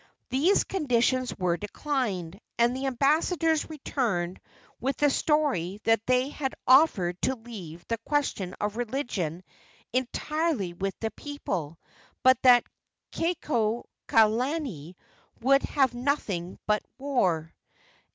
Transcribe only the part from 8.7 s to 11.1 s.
religion entirely with